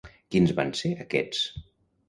Quins 0.35 0.53
van 0.61 0.71
ser 0.81 0.93
aquests? 1.05 1.47